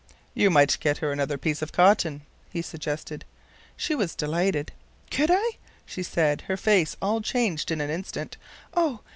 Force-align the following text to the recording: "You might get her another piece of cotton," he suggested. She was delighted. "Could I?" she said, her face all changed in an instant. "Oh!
"You 0.33 0.49
might 0.49 0.79
get 0.79 0.97
her 0.97 1.11
another 1.11 1.37
piece 1.37 1.61
of 1.61 1.71
cotton," 1.71 2.23
he 2.49 2.63
suggested. 2.63 3.23
She 3.77 3.93
was 3.93 4.15
delighted. 4.15 4.71
"Could 5.11 5.29
I?" 5.31 5.51
she 5.85 6.01
said, 6.01 6.41
her 6.47 6.57
face 6.57 6.97
all 7.03 7.21
changed 7.21 7.69
in 7.69 7.79
an 7.81 7.91
instant. 7.91 8.35
"Oh! 8.73 9.01